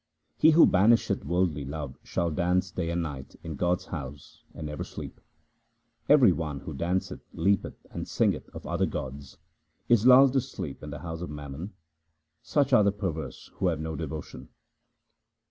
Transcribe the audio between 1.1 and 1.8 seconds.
worldly